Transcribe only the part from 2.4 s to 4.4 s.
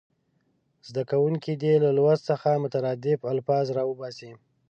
مترادف الفاظ راوباسي.